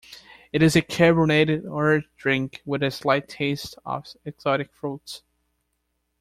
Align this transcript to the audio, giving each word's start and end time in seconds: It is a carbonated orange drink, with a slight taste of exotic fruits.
It 0.51 0.63
is 0.63 0.75
a 0.75 0.81
carbonated 0.81 1.63
orange 1.67 2.09
drink, 2.17 2.63
with 2.65 2.81
a 2.81 2.89
slight 2.89 3.29
taste 3.29 3.75
of 3.85 4.07
exotic 4.25 4.73
fruits. 4.73 5.21